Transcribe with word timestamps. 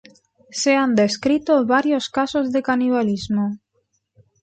Se 0.49 0.73
han 0.75 0.95
descrito 0.95 1.63
varios 1.67 2.09
casos 2.09 2.51
de 2.51 2.63
canibalismo. 2.63 3.59